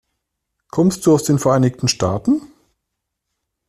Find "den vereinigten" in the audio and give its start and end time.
1.25-1.87